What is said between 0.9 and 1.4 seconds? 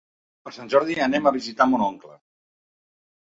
anem a